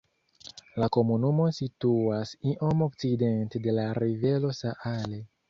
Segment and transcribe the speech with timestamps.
[0.83, 5.23] La komunumo situas iom okcidente de la rivero Saale.